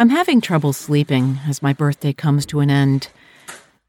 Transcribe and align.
I'm 0.00 0.08
having 0.08 0.40
trouble 0.40 0.72
sleeping 0.72 1.40
as 1.46 1.62
my 1.62 1.74
birthday 1.74 2.14
comes 2.14 2.46
to 2.46 2.60
an 2.60 2.70
end. 2.70 3.08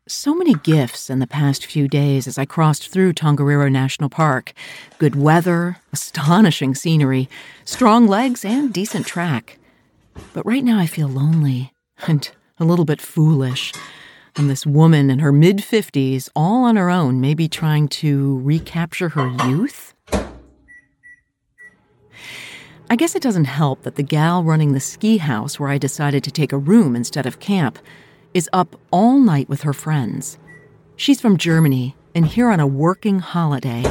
So 0.10 0.36
many 0.36 0.56
gifts 0.56 1.10
in 1.10 1.20
the 1.20 1.26
past 1.26 1.66
few 1.66 1.88
days 1.88 2.28
as 2.28 2.38
I 2.38 2.44
crossed 2.44 2.90
through 2.90 3.14
Tongariro 3.14 3.72
National 3.72 4.10
Park. 4.10 4.52
Good 4.98 5.16
weather, 5.16 5.78
astonishing 5.94 6.76
scenery, 6.76 7.30
strong 7.64 8.08
legs, 8.08 8.44
and 8.44 8.74
decent 8.74 9.08
track. 9.08 9.58
But 10.34 10.46
right 10.46 10.66
now 10.66 10.78
I 10.80 10.86
feel 10.86 11.08
lonely 11.08 11.72
and 12.06 12.30
a 12.60 12.66
little 12.66 12.84
bit 12.84 13.00
foolish. 13.00 13.72
And 14.36 14.50
this 14.50 14.66
woman 14.66 15.10
in 15.10 15.20
her 15.20 15.32
mid 15.32 15.60
50s, 15.60 16.28
all 16.36 16.66
on 16.66 16.76
her 16.76 16.90
own, 16.90 17.22
maybe 17.22 17.48
trying 17.48 17.88
to 17.88 18.40
recapture 18.40 19.08
her 19.08 19.30
youth? 19.48 19.91
I 22.92 22.98
guess 22.98 23.16
it 23.16 23.24
doesn't 23.24 23.46
help 23.46 23.84
that 23.84 23.96
the 23.96 24.04
gal 24.04 24.44
running 24.44 24.74
the 24.74 24.82
ski 24.82 25.16
house 25.16 25.58
where 25.58 25.70
I 25.70 25.78
decided 25.78 26.26
to 26.26 26.30
take 26.30 26.52
a 26.52 26.58
room 26.58 26.94
instead 26.94 27.26
of 27.26 27.40
camp 27.40 27.80
is 28.34 28.50
up 28.52 28.76
all 28.92 29.18
night 29.18 29.48
with 29.48 29.62
her 29.62 29.72
friends. 29.72 30.38
She's 30.98 31.22
from 31.22 31.38
Germany 31.38 31.96
and 32.14 32.26
here 32.26 32.50
on 32.50 32.60
a 32.60 32.68
working 32.68 33.20
holiday. 33.20 33.86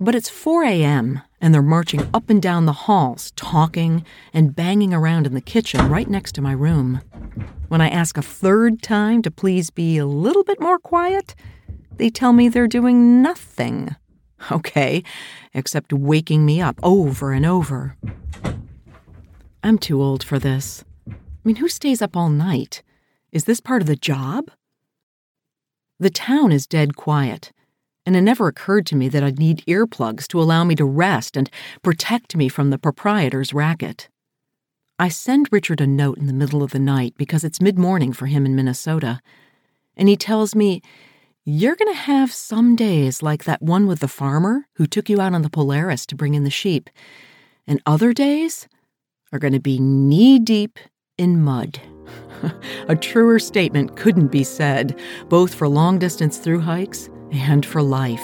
But 0.00 0.14
it's 0.14 0.30
4 0.30 0.64
a.m., 0.64 1.20
and 1.42 1.52
they're 1.52 1.60
marching 1.60 2.08
up 2.14 2.30
and 2.30 2.40
down 2.40 2.64
the 2.64 2.72
halls, 2.72 3.32
talking 3.32 4.06
and 4.32 4.56
banging 4.56 4.94
around 4.94 5.26
in 5.26 5.34
the 5.34 5.42
kitchen 5.42 5.90
right 5.90 6.08
next 6.08 6.32
to 6.36 6.40
my 6.40 6.52
room. 6.52 7.02
When 7.68 7.82
I 7.82 7.90
ask 7.90 8.16
a 8.16 8.22
third 8.22 8.80
time 8.80 9.20
to 9.20 9.30
please 9.30 9.68
be 9.68 9.98
a 9.98 10.06
little 10.06 10.42
bit 10.42 10.58
more 10.58 10.78
quiet, 10.78 11.34
they 11.96 12.08
tell 12.08 12.32
me 12.32 12.48
they're 12.48 12.66
doing 12.66 13.20
nothing. 13.20 13.94
Okay, 14.50 15.02
except 15.54 15.92
waking 15.92 16.44
me 16.44 16.60
up 16.60 16.78
over 16.82 17.32
and 17.32 17.46
over. 17.46 17.96
I'm 19.62 19.78
too 19.78 20.02
old 20.02 20.24
for 20.24 20.38
this. 20.38 20.84
I 21.08 21.14
mean, 21.44 21.56
who 21.56 21.68
stays 21.68 22.02
up 22.02 22.16
all 22.16 22.28
night? 22.28 22.82
Is 23.30 23.44
this 23.44 23.60
part 23.60 23.82
of 23.82 23.88
the 23.88 23.96
job? 23.96 24.50
The 26.00 26.10
town 26.10 26.50
is 26.50 26.66
dead 26.66 26.96
quiet, 26.96 27.52
and 28.04 28.16
it 28.16 28.22
never 28.22 28.48
occurred 28.48 28.86
to 28.86 28.96
me 28.96 29.08
that 29.08 29.22
I'd 29.22 29.38
need 29.38 29.64
earplugs 29.66 30.26
to 30.28 30.40
allow 30.40 30.64
me 30.64 30.74
to 30.74 30.84
rest 30.84 31.36
and 31.36 31.48
protect 31.82 32.36
me 32.36 32.48
from 32.48 32.70
the 32.70 32.78
proprietor's 32.78 33.54
racket. 33.54 34.08
I 34.98 35.08
send 35.08 35.48
Richard 35.52 35.80
a 35.80 35.86
note 35.86 36.18
in 36.18 36.26
the 36.26 36.32
middle 36.32 36.62
of 36.62 36.72
the 36.72 36.78
night 36.78 37.14
because 37.16 37.44
it's 37.44 37.60
mid 37.60 37.78
morning 37.78 38.12
for 38.12 38.26
him 38.26 38.44
in 38.44 38.56
Minnesota, 38.56 39.20
and 39.96 40.08
he 40.08 40.16
tells 40.16 40.54
me 40.54 40.82
you're 41.44 41.74
going 41.74 41.92
to 41.92 42.00
have 42.00 42.32
some 42.32 42.76
days 42.76 43.20
like 43.20 43.44
that 43.44 43.60
one 43.60 43.88
with 43.88 43.98
the 43.98 44.08
farmer 44.08 44.66
who 44.76 44.86
took 44.86 45.08
you 45.08 45.20
out 45.20 45.34
on 45.34 45.42
the 45.42 45.50
Polaris 45.50 46.06
to 46.06 46.14
bring 46.14 46.34
in 46.34 46.44
the 46.44 46.50
sheep, 46.50 46.88
and 47.66 47.82
other 47.84 48.12
days 48.12 48.68
are 49.32 49.40
going 49.40 49.52
to 49.52 49.60
be 49.60 49.80
knee 49.80 50.38
deep 50.38 50.78
in 51.18 51.42
mud. 51.42 51.80
A 52.88 52.94
truer 52.94 53.40
statement 53.40 53.96
couldn't 53.96 54.28
be 54.28 54.44
said, 54.44 54.96
both 55.28 55.52
for 55.52 55.66
long 55.66 55.98
distance 55.98 56.38
through 56.38 56.60
hikes 56.60 57.10
and 57.32 57.66
for 57.66 57.82
life. 57.82 58.20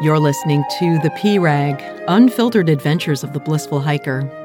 You're 0.00 0.20
listening 0.20 0.64
to 0.78 0.98
The 1.00 1.10
Pee 1.16 1.38
Rag 1.38 1.82
Unfiltered 2.06 2.68
Adventures 2.68 3.24
of 3.24 3.32
the 3.32 3.40
Blissful 3.40 3.80
Hiker. 3.80 4.39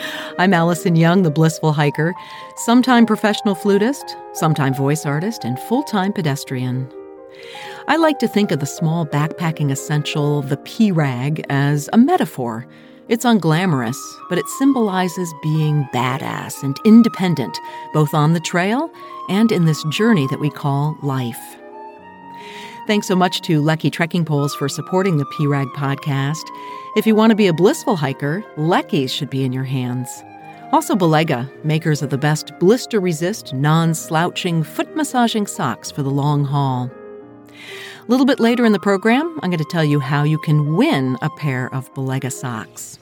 I'm 0.38 0.54
Alison 0.54 0.96
Young, 0.96 1.22
the 1.22 1.30
blissful 1.30 1.72
hiker, 1.72 2.14
sometime 2.56 3.06
professional 3.06 3.54
flutist, 3.54 4.16
sometime 4.32 4.74
voice 4.74 5.06
artist, 5.06 5.44
and 5.44 5.58
full 5.58 5.82
time 5.82 6.12
pedestrian. 6.12 6.90
I 7.88 7.96
like 7.96 8.18
to 8.20 8.28
think 8.28 8.50
of 8.50 8.60
the 8.60 8.66
small 8.66 9.06
backpacking 9.06 9.70
essential, 9.70 10.42
the 10.42 10.56
P 10.58 10.90
rag, 10.90 11.44
as 11.50 11.88
a 11.92 11.98
metaphor. 11.98 12.66
It's 13.08 13.24
unglamorous, 13.24 13.96
but 14.28 14.38
it 14.38 14.48
symbolizes 14.58 15.32
being 15.42 15.84
badass 15.94 16.62
and 16.64 16.76
independent, 16.84 17.56
both 17.92 18.14
on 18.14 18.32
the 18.32 18.40
trail 18.40 18.90
and 19.28 19.52
in 19.52 19.64
this 19.64 19.84
journey 19.90 20.26
that 20.28 20.40
we 20.40 20.50
call 20.50 20.96
life. 21.02 21.55
Thanks 22.86 23.08
so 23.08 23.16
much 23.16 23.40
to 23.42 23.60
Leki 23.60 23.90
Trekking 23.90 24.24
Poles 24.24 24.54
for 24.54 24.68
supporting 24.68 25.16
the 25.16 25.24
Pee 25.36 25.48
Rag 25.48 25.66
podcast. 25.70 26.44
If 26.94 27.04
you 27.04 27.16
want 27.16 27.30
to 27.30 27.36
be 27.36 27.48
a 27.48 27.52
blissful 27.52 27.96
hiker, 27.96 28.44
Leki's 28.56 29.12
should 29.12 29.28
be 29.28 29.42
in 29.42 29.52
your 29.52 29.64
hands. 29.64 30.22
Also, 30.70 30.94
Balega, 30.94 31.50
makers 31.64 32.00
of 32.00 32.10
the 32.10 32.18
best 32.18 32.56
blister 32.60 33.00
resist, 33.00 33.52
non 33.52 33.92
slouching, 33.92 34.62
foot 34.62 34.94
massaging 34.94 35.48
socks 35.48 35.90
for 35.90 36.04
the 36.04 36.12
long 36.12 36.44
haul. 36.44 36.88
A 37.48 38.06
little 38.06 38.24
bit 38.24 38.38
later 38.38 38.64
in 38.64 38.70
the 38.70 38.78
program, 38.78 39.36
I'm 39.42 39.50
going 39.50 39.58
to 39.58 39.64
tell 39.64 39.84
you 39.84 39.98
how 39.98 40.22
you 40.22 40.38
can 40.38 40.76
win 40.76 41.18
a 41.22 41.30
pair 41.30 41.74
of 41.74 41.92
Balega 41.94 42.30
socks. 42.30 43.00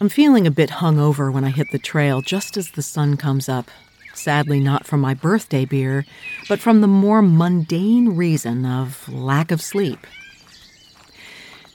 I'm 0.00 0.08
feeling 0.08 0.46
a 0.46 0.52
bit 0.52 0.70
hungover 0.70 1.32
when 1.32 1.42
I 1.42 1.50
hit 1.50 1.66
the 1.72 1.80
trail 1.80 2.22
just 2.22 2.56
as 2.56 2.70
the 2.70 2.82
sun 2.82 3.16
comes 3.16 3.48
up. 3.48 3.72
Sadly, 4.18 4.58
not 4.58 4.84
from 4.84 5.00
my 5.00 5.14
birthday 5.14 5.64
beer, 5.64 6.04
but 6.48 6.58
from 6.58 6.80
the 6.80 6.88
more 6.88 7.22
mundane 7.22 8.16
reason 8.16 8.66
of 8.66 9.08
lack 9.08 9.52
of 9.52 9.62
sleep. 9.62 10.06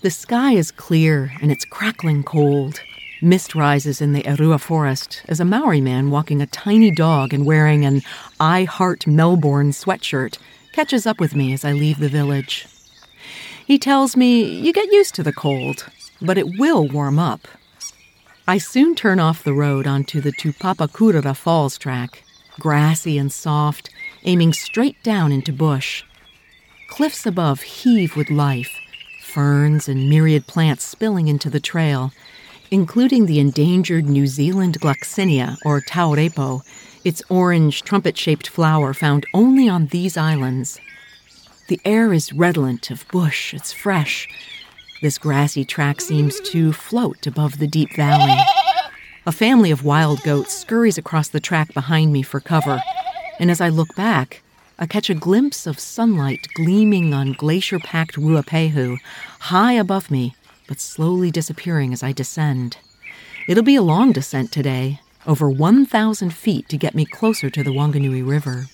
The 0.02 0.12
sky 0.12 0.52
is 0.52 0.70
clear 0.70 1.32
and 1.42 1.54
it's 1.54 1.64
crackling 1.64 2.24
cold. 2.24 2.82
Mist 3.22 3.56
rises 3.56 4.02
in 4.02 4.12
the 4.12 4.24
Erua 4.24 4.60
forest 4.60 5.24
as 5.30 5.40
a 5.40 5.46
Maori 5.46 5.80
man 5.80 6.12
walking 6.12 6.42
a 6.42 6.46
tiny 6.48 6.92
dog 6.92 7.34
and 7.34 7.46
wearing 7.46 7.86
an 7.86 8.02
I 8.42 8.66
Heart 8.66 9.08
Melbourne 9.08 9.72
sweatshirt 9.72 10.38
catches 10.74 11.08
up 11.08 11.22
with 11.22 11.36
me 11.36 11.54
as 11.54 11.64
I 11.64 11.72
leave 11.72 12.00
the 12.00 12.10
village. 12.10 12.68
He 13.66 13.80
tells 13.80 14.18
me, 14.18 14.44
You 14.44 14.74
get 14.74 14.92
used 14.92 15.16
to 15.16 15.24
the 15.24 15.32
cold, 15.32 15.88
but 16.22 16.38
it 16.38 16.60
will 16.60 16.90
warm 16.90 17.18
up. 17.18 17.48
I 18.46 18.58
soon 18.58 18.94
turn 18.96 19.22
off 19.22 19.46
the 19.46 19.54
road 19.54 19.88
onto 19.88 20.20
the 20.20 20.34
Tupapakurua 20.34 21.38
Falls 21.38 21.78
track, 21.78 22.24
grassy 22.60 23.18
and 23.18 23.32
soft, 23.32 23.90
aiming 24.24 24.54
straight 24.54 25.02
down 25.04 25.32
into 25.32 25.52
bush. 25.52 26.04
Cliffs 26.90 27.26
above 27.26 27.62
heave 27.62 28.16
with 28.16 28.30
life, 28.30 28.72
ferns 29.22 29.88
and 29.88 30.10
myriad 30.10 30.46
plants 30.48 30.84
spilling 30.86 31.28
into 31.28 31.50
the 31.50 31.60
trail, 31.60 32.12
including 32.72 33.26
the 33.26 33.40
endangered 33.40 34.08
New 34.08 34.28
Zealand 34.28 34.80
gloxinia, 34.80 35.58
or 35.66 35.82
taurepo, 35.82 36.62
its 37.04 37.22
orange 37.30 37.84
trumpet 37.84 38.18
shaped 38.18 38.48
flower 38.48 38.94
found 38.94 39.26
only 39.34 39.68
on 39.68 39.88
these 39.88 40.18
islands. 40.18 40.80
The 41.68 41.80
air 41.86 42.14
is 42.14 42.34
redolent 42.34 42.92
of 42.92 43.08
bush, 43.10 43.54
it's 43.54 43.74
fresh. 43.74 44.28
This 45.02 45.18
grassy 45.18 45.66
track 45.66 46.00
seems 46.00 46.40
to 46.52 46.72
float 46.72 47.28
above 47.28 47.58
the 47.58 47.68
deep 47.68 47.94
valley. 47.96 48.38
A 49.26 49.32
family 49.32 49.72
of 49.72 49.86
wild 49.86 50.22
goats 50.24 50.54
scurries 50.54 50.98
across 50.98 51.30
the 51.30 51.40
track 51.40 51.74
behind 51.74 52.12
me 52.12 52.24
for 52.24 52.42
cover, 52.42 52.82
and 53.40 53.50
as 53.50 53.62
I 53.62 53.70
look 53.70 53.96
back, 53.96 54.44
I 54.78 54.86
catch 54.86 55.10
a 55.10 55.16
glimpse 55.16 55.66
of 55.66 55.80
sunlight 55.80 56.46
gleaming 56.56 57.14
on 57.14 57.32
glacier 57.32 57.80
packed 57.80 58.18
Ruapehu, 58.18 58.98
high 59.40 59.74
above 59.74 60.12
me, 60.12 60.36
but 60.68 60.82
slowly 60.82 61.32
disappearing 61.32 61.94
as 61.94 62.04
I 62.04 62.12
descend. 62.12 62.76
It'll 63.48 63.64
be 63.64 63.78
a 63.78 63.82
long 63.82 64.12
descent 64.12 64.52
today, 64.52 65.00
over 65.26 65.50
1,000 65.50 66.34
feet 66.34 66.68
to 66.68 66.78
get 66.78 66.94
me 66.94 67.06
closer 67.06 67.50
to 67.50 67.64
the 67.64 67.72
Wanganui 67.72 68.28
River. 68.28 68.66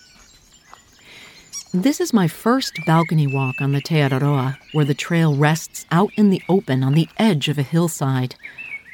This 1.72 2.02
is 2.02 2.12
my 2.12 2.28
first 2.28 2.80
balcony 2.88 3.28
walk 3.28 3.62
on 3.62 3.74
the 3.74 3.82
Te 3.82 3.98
Araroa, 3.98 4.58
where 4.72 4.86
the 4.86 4.96
trail 4.96 5.36
rests 5.36 5.86
out 5.92 6.10
in 6.18 6.32
the 6.32 6.42
open 6.50 6.84
on 6.84 6.96
the 6.96 7.08
edge 7.20 7.50
of 7.50 7.60
a 7.60 7.64
hillside. 7.64 8.34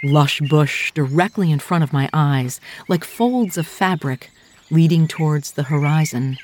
Lush 0.05 0.39
bush 0.39 0.91
directly 0.91 1.51
in 1.51 1.57
front 1.57 1.83
of 1.83 1.91
my 1.91 2.09
eyes, 2.13 2.61
like 2.87 3.03
folds 3.03 3.57
of 3.57 3.65
fabric, 3.65 4.29
leading 4.69 5.07
towards 5.07 5.53
the 5.53 5.63
horizon. 5.63 6.37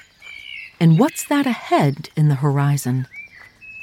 And 0.80 0.98
what's 0.98 1.26
that 1.28 1.46
ahead 1.46 2.10
in 2.16 2.28
the 2.28 2.36
horizon? 2.36 3.08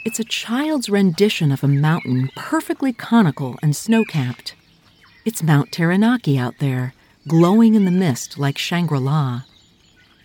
It's 0.05 0.19
a 0.19 0.25
child's 0.25 0.89
rendition 0.89 1.53
of 1.53 1.63
a 1.63 1.69
mountain 1.69 2.31
perfectly 2.35 2.93
conical 2.93 3.57
and 3.63 3.77
snow 3.77 4.05
capped. 4.05 4.57
It's 5.25 5.43
Mount 5.45 5.71
Taranaki 5.71 6.37
out 6.39 6.59
there, 6.59 6.93
glowing 7.29 7.77
in 7.77 7.85
the 7.85 7.93
mist 7.93 8.37
like 8.37 8.59
Shangri 8.59 8.99
La. 8.99 9.43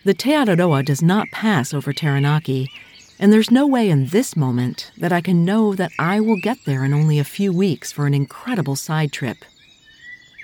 The 0.03 0.15
Te 0.15 0.31
Araroa 0.31 0.83
does 0.83 1.01
not 1.01 1.27
pass 1.31 1.73
over 1.73 1.93
Taranaki, 1.93 2.71
and 3.19 3.31
there's 3.31 3.51
no 3.51 3.67
way 3.67 3.89
in 3.89 4.07
this 4.07 4.35
moment 4.35 4.91
that 4.97 5.11
I 5.11 5.21
can 5.21 5.45
know 5.45 5.75
that 5.75 5.91
I 5.99 6.19
will 6.19 6.39
get 6.41 6.57
there 6.65 6.83
in 6.83 6.93
only 6.93 7.19
a 7.19 7.23
few 7.23 7.53
weeks 7.53 7.91
for 7.91 8.07
an 8.07 8.13
incredible 8.13 8.75
side 8.75 9.11
trip. 9.11 9.45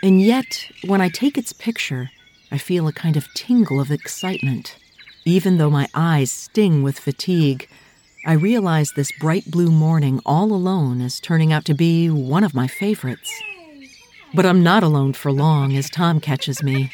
And 0.01 0.22
yet, 0.22 0.69
when 0.86 1.01
I 1.01 1.10
take 1.10 1.38
its 1.38 1.51
picture, 1.51 2.10
I 2.51 2.57
feel 2.57 2.88
a 2.88 2.94
kind 2.94 3.18
of 3.18 3.28
tingle 3.34 3.81
of 3.81 3.92
excitement. 3.92 4.78
Even 5.25 5.57
though 5.57 5.69
my 5.69 5.88
eyes 5.94 6.31
sting 6.31 6.84
with 6.84 7.00
fatigue, 7.00 7.68
I 8.25 8.34
realize 8.34 8.92
this 8.92 9.12
bright 9.19 9.50
blue 9.51 9.72
morning 9.72 10.22
all 10.25 10.54
alone 10.54 11.01
is 11.01 11.19
turning 11.19 11.51
out 11.51 11.66
to 11.66 11.74
be 11.74 12.10
one 12.10 12.44
of 12.44 12.54
my 12.54 12.68
favorites. 12.68 13.31
But 14.34 14.46
I'm 14.46 14.63
not 14.63 14.84
alone 14.84 15.13
for 15.13 15.31
long 15.31 15.75
as 15.75 15.90
Tom 15.90 16.19
catches 16.19 16.63
me. 16.63 16.92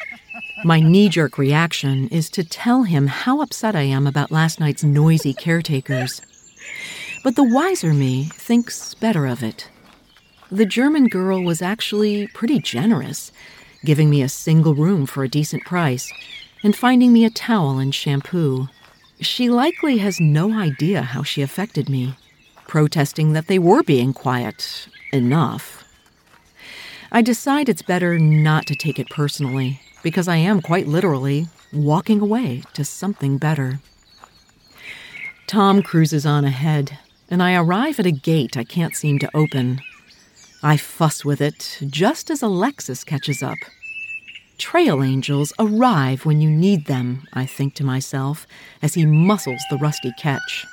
My 0.64 0.80
knee 0.80 1.08
jerk 1.08 1.38
reaction 1.38 2.08
is 2.08 2.28
to 2.30 2.42
tell 2.42 2.84
him 2.84 3.06
how 3.06 3.40
upset 3.40 3.76
I 3.76 3.82
am 3.82 4.06
about 4.06 4.30
last 4.30 4.58
night's 4.58 4.82
noisy 4.82 5.34
caretakers. 5.34 6.22
But 7.22 7.36
the 7.36 7.44
wiser 7.44 7.92
me 7.92 8.24
thinks 8.24 8.94
better 8.94 9.26
of 9.26 9.42
it. 9.42 9.68
The 10.50 10.66
German 10.66 11.08
girl 11.08 11.42
was 11.42 11.60
actually 11.60 12.28
pretty 12.28 12.60
generous, 12.60 13.32
giving 13.84 14.08
me 14.08 14.22
a 14.22 14.28
single 14.28 14.74
room 14.74 15.04
for 15.04 15.24
a 15.24 15.28
decent 15.28 15.64
price 15.64 16.12
and 16.62 16.76
finding 16.76 17.12
me 17.12 17.24
a 17.24 17.30
towel 17.30 17.78
and 17.78 17.92
shampoo. 17.92 18.68
She 19.20 19.50
likely 19.50 19.98
has 19.98 20.20
no 20.20 20.52
idea 20.52 21.02
how 21.02 21.24
she 21.24 21.42
affected 21.42 21.88
me, 21.88 22.14
protesting 22.68 23.32
that 23.32 23.48
they 23.48 23.58
were 23.58 23.82
being 23.82 24.12
quiet 24.12 24.88
enough. 25.12 25.84
I 27.10 27.22
decide 27.22 27.68
it's 27.68 27.82
better 27.82 28.16
not 28.16 28.66
to 28.66 28.76
take 28.76 29.00
it 29.00 29.10
personally 29.10 29.80
because 30.04 30.28
I 30.28 30.36
am 30.36 30.62
quite 30.62 30.86
literally 30.86 31.48
walking 31.72 32.20
away 32.20 32.62
to 32.74 32.84
something 32.84 33.38
better. 33.38 33.80
Tom 35.48 35.82
cruises 35.82 36.24
on 36.24 36.44
ahead, 36.44 36.98
and 37.28 37.42
I 37.42 37.56
arrive 37.56 37.98
at 37.98 38.06
a 38.06 38.12
gate 38.12 38.56
I 38.56 38.62
can't 38.62 38.94
seem 38.94 39.18
to 39.18 39.36
open. 39.36 39.80
I 40.66 40.76
fuss 40.76 41.24
with 41.24 41.40
it 41.40 41.78
just 41.86 42.28
as 42.28 42.42
Alexis 42.42 43.04
catches 43.04 43.40
up. 43.40 43.58
Trail 44.58 45.00
angels 45.00 45.52
arrive 45.60 46.26
when 46.26 46.40
you 46.40 46.50
need 46.50 46.86
them, 46.86 47.28
I 47.32 47.46
think 47.46 47.74
to 47.74 47.84
myself, 47.84 48.48
as 48.82 48.94
he 48.94 49.06
muscles 49.06 49.62
the 49.70 49.76
rusty 49.76 50.12
catch. 50.18 50.66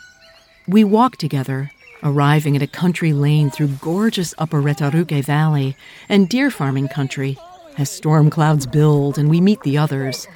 We 0.68 0.84
walk 0.84 1.18
together, 1.18 1.70
arriving 2.02 2.56
at 2.56 2.64
a 2.64 2.68
country 2.82 3.14
lane 3.14 3.52
through 3.52 3.78
gorgeous 3.82 4.34
Upper 4.40 4.64
Retaruke 4.64 5.24
Valley 5.24 5.78
and 6.10 6.28
deer 6.28 6.50
farming 6.50 6.88
country 6.88 7.38
as 7.78 7.92
storm 7.92 8.32
clouds 8.32 8.66
build 8.66 9.20
and 9.20 9.30
we 9.30 9.42
meet 9.42 9.62
the 9.62 9.78
others. 9.78 10.28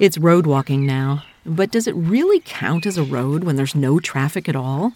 It's 0.00 0.18
road 0.18 0.44
walking 0.44 0.84
now, 0.84 1.22
but 1.46 1.70
does 1.70 1.86
it 1.86 1.94
really 1.94 2.42
count 2.44 2.84
as 2.84 2.98
a 2.98 3.04
road 3.04 3.44
when 3.44 3.54
there's 3.54 3.76
no 3.76 4.00
traffic 4.00 4.48
at 4.48 4.56
all? 4.56 4.94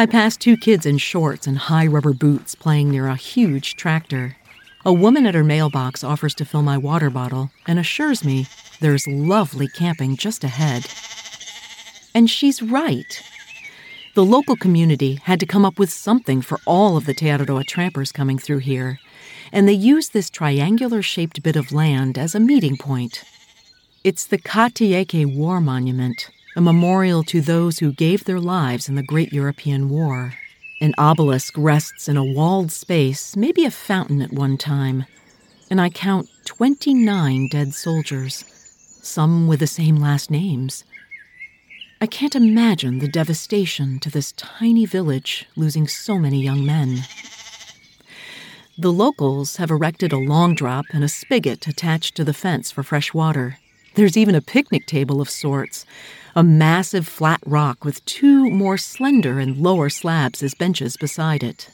I 0.00 0.06
pass 0.06 0.34
two 0.34 0.56
kids 0.56 0.86
in 0.86 0.96
shorts 0.96 1.46
and 1.46 1.58
high 1.58 1.86
rubber 1.86 2.14
boots 2.14 2.54
playing 2.54 2.88
near 2.88 3.06
a 3.06 3.16
huge 3.16 3.76
tractor. 3.76 4.34
A 4.82 4.94
woman 4.94 5.26
at 5.26 5.34
her 5.34 5.44
mailbox 5.44 6.02
offers 6.02 6.34
to 6.36 6.46
fill 6.46 6.62
my 6.62 6.78
water 6.78 7.10
bottle 7.10 7.50
and 7.66 7.78
assures 7.78 8.24
me 8.24 8.46
there's 8.80 9.06
lovely 9.06 9.68
camping 9.68 10.16
just 10.16 10.42
ahead. 10.42 10.86
And 12.14 12.30
she's 12.30 12.62
right. 12.62 13.22
The 14.14 14.24
local 14.24 14.56
community 14.56 15.16
had 15.24 15.38
to 15.40 15.44
come 15.44 15.66
up 15.66 15.78
with 15.78 15.90
something 15.90 16.40
for 16.40 16.58
all 16.66 16.96
of 16.96 17.04
the 17.04 17.12
Te 17.12 17.26
Araroa 17.26 17.66
trampers 17.66 18.10
coming 18.10 18.38
through 18.38 18.60
here, 18.60 18.98
and 19.52 19.68
they 19.68 19.74
used 19.74 20.14
this 20.14 20.30
triangular 20.30 21.02
shaped 21.02 21.42
bit 21.42 21.56
of 21.56 21.72
land 21.72 22.16
as 22.16 22.34
a 22.34 22.40
meeting 22.40 22.78
point. 22.78 23.22
It's 24.02 24.24
the 24.24 24.38
Katieke 24.38 25.36
War 25.36 25.60
Monument, 25.60 26.30
a 26.60 26.62
memorial 26.62 27.22
to 27.24 27.40
those 27.40 27.78
who 27.78 27.90
gave 27.90 28.24
their 28.24 28.38
lives 28.38 28.86
in 28.86 28.94
the 28.94 29.02
Great 29.02 29.32
European 29.32 29.88
War. 29.88 30.34
An 30.82 30.92
obelisk 30.98 31.54
rests 31.56 32.06
in 32.06 32.18
a 32.18 32.24
walled 32.24 32.70
space, 32.70 33.34
maybe 33.34 33.64
a 33.64 33.70
fountain 33.70 34.20
at 34.20 34.30
one 34.30 34.58
time, 34.58 35.06
and 35.70 35.80
I 35.80 35.88
count 35.88 36.28
29 36.44 37.48
dead 37.48 37.72
soldiers, 37.72 38.44
some 39.00 39.48
with 39.48 39.60
the 39.60 39.66
same 39.66 39.96
last 39.96 40.30
names. 40.30 40.84
I 41.98 42.06
can't 42.06 42.36
imagine 42.36 42.98
the 42.98 43.08
devastation 43.08 43.98
to 44.00 44.10
this 44.10 44.32
tiny 44.32 44.84
village 44.84 45.46
losing 45.56 45.88
so 45.88 46.18
many 46.18 46.42
young 46.42 46.66
men. 46.66 47.04
The 48.76 48.92
locals 48.92 49.56
have 49.56 49.70
erected 49.70 50.12
a 50.12 50.18
long 50.18 50.54
drop 50.54 50.84
and 50.92 51.02
a 51.02 51.08
spigot 51.08 51.66
attached 51.66 52.16
to 52.16 52.24
the 52.24 52.34
fence 52.34 52.70
for 52.70 52.82
fresh 52.82 53.14
water. 53.14 53.56
There's 53.94 54.16
even 54.16 54.34
a 54.34 54.40
picnic 54.40 54.86
table 54.86 55.20
of 55.20 55.28
sorts, 55.28 55.84
a 56.36 56.42
massive 56.42 57.08
flat 57.08 57.40
rock 57.44 57.84
with 57.84 58.04
two 58.04 58.48
more 58.50 58.78
slender 58.78 59.40
and 59.40 59.56
lower 59.56 59.90
slabs 59.90 60.42
as 60.42 60.54
benches 60.54 60.96
beside 60.96 61.42
it. 61.42 61.70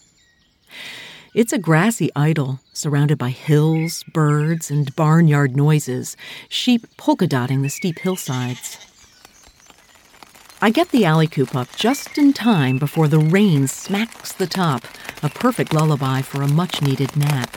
It's 1.34 1.52
a 1.52 1.58
grassy 1.58 2.10
idol 2.16 2.60
surrounded 2.72 3.18
by 3.18 3.28
hills, 3.28 4.02
birds, 4.04 4.70
and 4.70 4.96
barnyard 4.96 5.54
noises, 5.54 6.16
sheep 6.48 6.86
polka 6.96 7.26
dotting 7.26 7.60
the 7.60 7.68
steep 7.68 7.98
hillsides. 7.98 8.78
I 10.62 10.70
get 10.70 10.88
the 10.88 11.04
alley 11.04 11.26
coop 11.26 11.54
up 11.54 11.68
just 11.76 12.16
in 12.16 12.32
time 12.32 12.78
before 12.78 13.08
the 13.08 13.18
rain 13.18 13.68
smacks 13.68 14.32
the 14.32 14.46
top, 14.46 14.84
a 15.22 15.28
perfect 15.28 15.74
lullaby 15.74 16.22
for 16.22 16.40
a 16.40 16.48
much 16.48 16.80
needed 16.80 17.14
nap. 17.14 17.55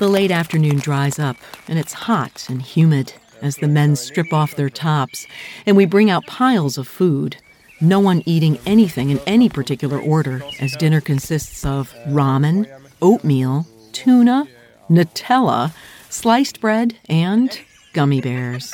The 0.00 0.08
late 0.08 0.30
afternoon 0.30 0.78
dries 0.78 1.18
up, 1.18 1.36
and 1.68 1.78
it's 1.78 1.92
hot 1.92 2.46
and 2.48 2.62
humid 2.62 3.12
as 3.42 3.56
the 3.56 3.68
men 3.68 3.96
strip 3.96 4.32
off 4.32 4.56
their 4.56 4.70
tops, 4.70 5.26
and 5.66 5.76
we 5.76 5.84
bring 5.84 6.08
out 6.08 6.24
piles 6.26 6.78
of 6.78 6.88
food, 6.88 7.36
no 7.82 8.00
one 8.00 8.22
eating 8.24 8.58
anything 8.64 9.10
in 9.10 9.18
any 9.26 9.50
particular 9.50 10.00
order, 10.00 10.42
as 10.58 10.74
dinner 10.76 11.02
consists 11.02 11.66
of 11.66 11.92
ramen, 12.06 12.66
oatmeal, 13.02 13.66
tuna, 13.92 14.48
Nutella, 14.88 15.74
sliced 16.08 16.62
bread, 16.62 16.96
and 17.06 17.60
gummy 17.92 18.22
bears. 18.22 18.72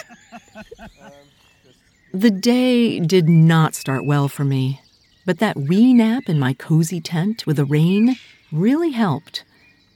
The 2.14 2.30
day 2.30 3.00
did 3.00 3.28
not 3.28 3.74
start 3.74 4.06
well 4.06 4.28
for 4.28 4.44
me, 4.44 4.80
but 5.24 5.40
that 5.40 5.56
wee 5.56 5.92
nap 5.92 6.28
in 6.28 6.38
my 6.38 6.52
cozy 6.52 7.00
tent 7.00 7.48
with 7.48 7.56
the 7.56 7.64
rain 7.64 8.14
really 8.52 8.92
helped. 8.92 9.42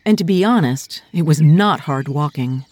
And 0.05 0.17
to 0.19 0.25
be 0.25 0.45
honest, 0.45 1.03
it 1.13 1.27
was 1.27 1.41
not 1.41 1.81
hard 1.81 2.09
walking 2.09 2.65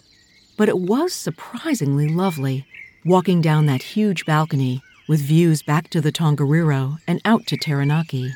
but 0.59 0.67
it 0.67 0.77
was 0.77 1.13
surprisingly 1.13 2.09
lovely, 2.09 2.67
walking 3.05 3.39
down 3.39 3.65
that 3.65 3.81
huge 3.81 4.25
balcony 4.25 4.83
with 5.07 5.21
views 5.21 5.63
back 5.63 5.89
to 5.89 6.01
the 6.01 6.11
Tongariro 6.11 6.97
and 7.07 7.21
out 7.23 7.47
to 7.47 7.55
Taranaki. 7.55 8.33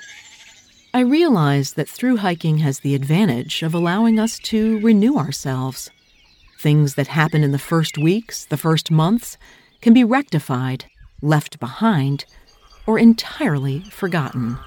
I 0.93 1.01
realized 1.01 1.75
that 1.75 1.89
through 1.89 2.17
hiking 2.17 2.59
has 2.59 2.79
the 2.79 2.95
advantage 2.95 3.61
of 3.61 3.73
allowing 3.73 4.19
us 4.19 4.39
to 4.39 4.79
renew 4.79 5.17
ourselves. 5.17 5.91
Things 6.61 6.95
that 6.95 7.07
happen 7.07 7.43
in 7.43 7.51
the 7.51 7.59
first 7.59 7.97
weeks, 7.97 8.45
the 8.45 8.55
first 8.55 8.89
months, 8.89 9.37
can 9.81 9.93
be 9.93 10.05
rectified, 10.05 10.85
left 11.21 11.59
behind, 11.59 12.23
or 12.87 12.97
entirely 12.97 13.81
forgotten. 13.91 14.57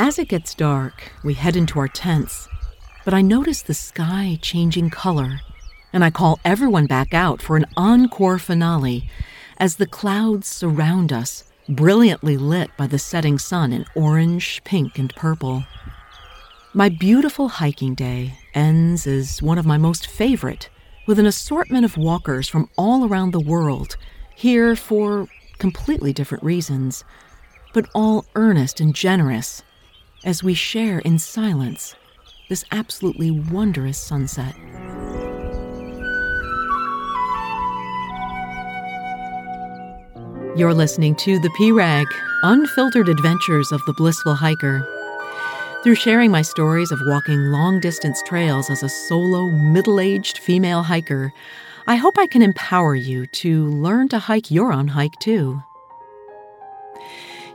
As 0.00 0.16
it 0.16 0.28
gets 0.28 0.54
dark, 0.54 1.10
we 1.24 1.34
head 1.34 1.56
into 1.56 1.80
our 1.80 1.88
tents, 1.88 2.48
but 3.04 3.12
I 3.12 3.20
notice 3.20 3.62
the 3.62 3.74
sky 3.74 4.38
changing 4.40 4.90
color 4.90 5.40
and 5.92 6.04
I 6.04 6.10
call 6.10 6.38
everyone 6.44 6.86
back 6.86 7.12
out 7.12 7.42
for 7.42 7.56
an 7.56 7.66
encore 7.76 8.38
finale 8.38 9.10
as 9.56 9.74
the 9.74 9.88
clouds 9.88 10.46
surround 10.46 11.12
us, 11.12 11.50
brilliantly 11.68 12.36
lit 12.36 12.70
by 12.76 12.86
the 12.86 13.00
setting 13.00 13.38
sun 13.38 13.72
in 13.72 13.86
orange, 13.96 14.62
pink, 14.62 15.00
and 15.00 15.12
purple. 15.16 15.64
My 16.72 16.88
beautiful 16.88 17.48
hiking 17.48 17.96
day 17.96 18.38
ends 18.54 19.04
as 19.04 19.42
one 19.42 19.58
of 19.58 19.66
my 19.66 19.78
most 19.78 20.06
favorite, 20.06 20.70
with 21.08 21.18
an 21.18 21.26
assortment 21.26 21.84
of 21.84 21.96
walkers 21.96 22.48
from 22.48 22.70
all 22.78 23.04
around 23.04 23.32
the 23.32 23.40
world, 23.40 23.96
here 24.36 24.76
for 24.76 25.26
completely 25.58 26.12
different 26.12 26.44
reasons, 26.44 27.02
but 27.74 27.90
all 27.96 28.26
earnest 28.36 28.78
and 28.78 28.94
generous, 28.94 29.64
as 30.24 30.42
we 30.42 30.54
share 30.54 30.98
in 31.00 31.18
silence 31.18 31.94
this 32.48 32.64
absolutely 32.72 33.30
wondrous 33.30 33.98
sunset. 33.98 34.54
You're 40.56 40.74
listening 40.74 41.14
to 41.16 41.38
The 41.38 41.50
Pee 41.56 41.70
Rag, 41.70 42.08
Unfiltered 42.42 43.08
Adventures 43.08 43.70
of 43.70 43.84
the 43.84 43.92
Blissful 43.92 44.34
Hiker. 44.34 44.86
Through 45.84 45.94
sharing 45.94 46.32
my 46.32 46.42
stories 46.42 46.90
of 46.90 47.00
walking 47.04 47.52
long 47.52 47.78
distance 47.78 48.20
trails 48.22 48.68
as 48.68 48.82
a 48.82 48.88
solo, 48.88 49.48
middle 49.50 50.00
aged 50.00 50.38
female 50.38 50.82
hiker, 50.82 51.32
I 51.86 51.94
hope 51.96 52.18
I 52.18 52.26
can 52.26 52.42
empower 52.42 52.96
you 52.96 53.26
to 53.26 53.66
learn 53.66 54.08
to 54.08 54.18
hike 54.18 54.50
your 54.50 54.72
own 54.72 54.88
hike 54.88 55.18
too. 55.20 55.62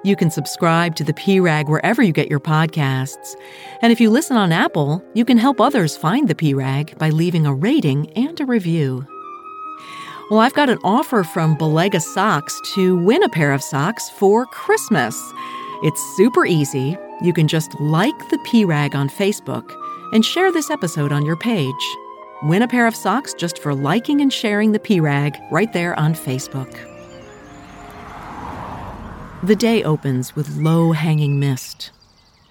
You 0.05 0.17
can 0.17 0.29
subscribe 0.29 0.97
to 0.97 1.03
the 1.05 1.13
Pee 1.13 1.39
Rag 1.39 1.69
wherever 1.69 2.03
you 2.03 2.11
get 2.11 2.29
your 2.29 2.41
podcasts. 2.41 3.35
And 3.81 3.93
if 3.93 4.01
you 4.01 4.09
listen 4.09 4.35
on 4.35 4.51
Apple, 4.51 5.01
you 5.13 5.23
can 5.23 5.37
help 5.37 5.61
others 5.61 5.95
find 5.95 6.27
the 6.27 6.35
Pee 6.35 6.53
Rag 6.53 6.97
by 6.97 7.09
leaving 7.09 7.45
a 7.45 7.53
rating 7.53 8.09
and 8.11 8.37
a 8.41 8.45
review. 8.45 9.07
Well, 10.29 10.41
I've 10.41 10.53
got 10.55 10.69
an 10.69 10.79
offer 10.83 11.23
from 11.23 11.55
Balega 11.55 12.01
Socks 12.01 12.59
to 12.75 12.97
win 12.97 13.23
a 13.23 13.29
pair 13.29 13.53
of 13.53 13.63
socks 13.63 14.09
for 14.09 14.45
Christmas. 14.47 15.17
It's 15.83 16.01
super 16.17 16.45
easy. 16.45 16.97
You 17.21 17.31
can 17.31 17.47
just 17.47 17.79
like 17.79 18.17
the 18.29 18.39
Pee 18.45 18.65
Rag 18.65 18.95
on 18.95 19.07
Facebook 19.07 19.73
and 20.11 20.25
share 20.25 20.51
this 20.51 20.69
episode 20.69 21.13
on 21.13 21.25
your 21.25 21.37
page. 21.37 21.73
Win 22.43 22.61
a 22.61 22.67
pair 22.67 22.87
of 22.87 22.95
socks 22.95 23.33
just 23.33 23.59
for 23.59 23.73
liking 23.73 24.19
and 24.19 24.33
sharing 24.33 24.73
the 24.73 24.79
Pee 24.79 24.99
Rag 24.99 25.37
right 25.49 25.71
there 25.71 25.97
on 25.97 26.13
Facebook. 26.13 26.92
The 29.43 29.57
day 29.57 29.83
opens 29.83 30.37
with 30.37 30.55
low 30.55 30.93
hanging 30.93 31.37
mist. 31.37 31.91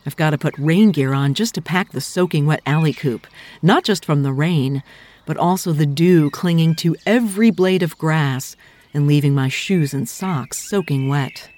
I've 0.05 0.17
got 0.17 0.31
to 0.31 0.37
put 0.37 0.59
rain 0.59 0.91
gear 0.93 1.15
on 1.15 1.33
just 1.33 1.55
to 1.55 1.63
pack 1.63 1.91
the 1.91 2.03
soaking 2.03 2.45
wet 2.45 2.61
alley 2.67 2.93
coop, 2.93 3.27
not 3.63 3.83
just 3.83 4.05
from 4.05 4.23
the 4.23 4.33
rain, 4.35 4.83
but 5.25 5.39
also 5.39 5.73
the 5.73 5.87
dew 5.87 6.29
clinging 6.29 6.75
to 6.77 6.95
every 7.07 7.51
blade 7.51 7.83
of 7.83 7.97
grass 7.97 8.57
and 8.93 9.07
leaving 9.07 9.35
my 9.35 9.49
shoes 9.49 9.95
and 9.95 10.07
socks 10.07 10.59
soaking 10.69 11.09
wet. 11.09 11.49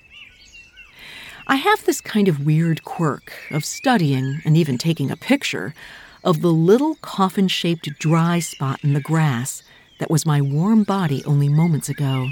I 1.49 1.57
have 1.57 1.85
this 1.85 2.01
kind 2.01 2.29
of 2.29 2.47
weird 2.47 2.85
quirk 2.85 3.33
of 3.51 3.65
studying 3.65 4.41
and 4.45 4.57
even 4.57 4.79
taking 4.79 5.11
a 5.11 5.17
picture 5.17 5.75
of 6.23 6.43
the 6.43 6.53
little 6.53 6.95
coffin 7.03 7.49
shaped 7.49 7.99
dry 7.99 8.39
spot 8.39 8.85
in 8.85 8.93
the 8.93 9.01
grass 9.01 9.65
that 9.99 10.13
was 10.13 10.25
my 10.25 10.41
warm 10.41 10.85
body 10.85 11.25
only 11.25 11.49
moments 11.49 11.89
ago. 11.89 12.29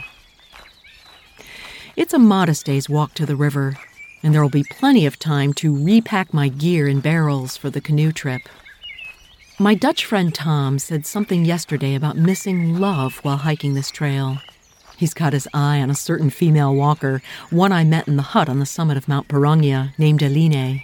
It's 1.94 2.14
a 2.14 2.18
modest 2.18 2.64
day's 2.64 2.88
walk 2.88 3.12
to 3.14 3.26
the 3.26 3.36
river, 3.36 3.76
and 4.22 4.32
there 4.32 4.40
will 4.40 4.48
be 4.48 4.64
plenty 4.64 5.04
of 5.04 5.18
time 5.18 5.52
to 5.54 5.84
repack 5.84 6.32
my 6.32 6.48
gear 6.48 6.88
in 6.88 7.00
barrels 7.00 7.58
for 7.58 7.68
the 7.68 7.82
canoe 7.82 8.12
trip. 8.12 8.48
My 9.58 9.74
Dutch 9.74 10.06
friend 10.06 10.34
Tom 10.34 10.78
said 10.78 11.04
something 11.04 11.44
yesterday 11.44 11.94
about 11.94 12.16
missing 12.16 12.78
love 12.78 13.18
while 13.18 13.36
hiking 13.36 13.74
this 13.74 13.90
trail. 13.90 14.38
He's 14.96 15.12
got 15.12 15.34
his 15.34 15.46
eye 15.52 15.82
on 15.82 15.90
a 15.90 15.94
certain 15.94 16.30
female 16.30 16.74
walker, 16.74 17.20
one 17.50 17.72
I 17.72 17.84
met 17.84 18.08
in 18.08 18.16
the 18.16 18.22
hut 18.22 18.48
on 18.48 18.58
the 18.58 18.64
summit 18.64 18.96
of 18.96 19.06
Mount 19.06 19.28
Pirongia, 19.28 19.92
named 19.98 20.22
Eline. 20.22 20.80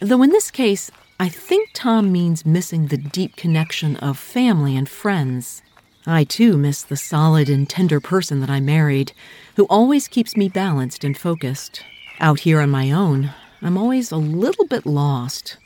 Though 0.00 0.22
in 0.22 0.30
this 0.30 0.50
case, 0.50 0.90
I 1.20 1.28
think 1.28 1.70
Tom 1.74 2.10
means 2.10 2.46
missing 2.46 2.86
the 2.86 2.96
deep 2.96 3.36
connection 3.36 3.96
of 3.96 4.16
family 4.16 4.74
and 4.74 4.88
friends. 4.88 5.62
I 6.06 6.24
too 6.24 6.56
miss 6.56 6.82
the 6.82 6.96
solid 6.96 7.48
and 7.48 7.68
tender 7.68 8.00
person 8.00 8.40
that 8.40 8.48
I 8.48 8.60
married, 8.60 9.12
who 9.56 9.64
always 9.64 10.08
keeps 10.08 10.36
me 10.36 10.48
balanced 10.48 11.04
and 11.04 11.18
focused. 11.18 11.82
Out 12.20 12.40
here 12.40 12.60
on 12.60 12.70
my 12.70 12.90
own, 12.90 13.32
I'm 13.60 13.76
always 13.76 14.12
a 14.12 14.16
little 14.16 14.66
bit 14.66 14.86
lost. 14.86 15.56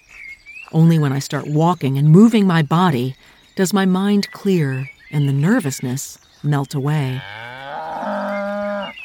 Only 0.72 0.98
when 0.98 1.12
I 1.12 1.18
start 1.18 1.46
walking 1.46 1.98
and 1.98 2.08
moving 2.08 2.46
my 2.46 2.62
body 2.62 3.14
does 3.56 3.72
my 3.72 3.84
mind 3.84 4.32
clear 4.32 4.88
and 5.10 5.28
the 5.28 5.32
nervousness 5.32 6.18
melt 6.42 6.74
away. 6.74 7.20